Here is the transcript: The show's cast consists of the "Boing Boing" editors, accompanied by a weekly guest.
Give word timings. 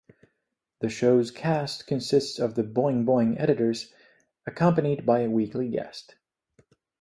The 0.79 0.89
show's 0.89 1.29
cast 1.29 1.85
consists 1.85 2.39
of 2.39 2.55
the 2.55 2.63
"Boing 2.63 3.05
Boing" 3.05 3.39
editors, 3.39 3.93
accompanied 4.47 5.05
by 5.05 5.19
a 5.19 5.29
weekly 5.29 5.69
guest. 5.69 6.15